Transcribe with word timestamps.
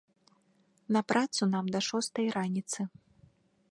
На 0.97 1.01
працу 1.13 1.41
нам 1.53 1.65
да 1.77 1.85
шостай 1.91 2.27
раніцы. 2.41 2.79